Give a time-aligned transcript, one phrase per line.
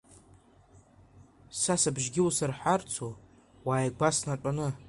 [1.59, 3.11] Са сыбжьгьы усырҳарцу,
[3.67, 4.67] уааигәа снатәаны?